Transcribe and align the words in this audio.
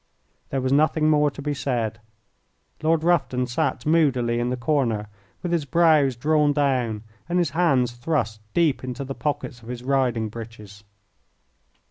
There 0.49 0.61
was 0.61 0.71
nothing 0.73 1.11
more 1.11 1.29
to 1.29 1.43
be 1.43 1.53
said. 1.53 1.99
Lord 2.81 3.03
Rufton 3.03 3.45
sat 3.45 3.85
moodily 3.85 4.39
in 4.39 4.49
the 4.49 4.57
corner 4.57 5.09
with 5.43 5.51
his 5.51 5.65
brows 5.65 6.15
drawn 6.15 6.53
down 6.53 7.03
and 7.29 7.37
his 7.37 7.51
hands 7.51 7.91
thrust 7.91 8.41
deep 8.55 8.83
into 8.83 9.03
the 9.03 9.13
pockets 9.13 9.61
of 9.61 9.67
his 9.69 9.83
riding 9.83 10.27
breeches. 10.27 10.83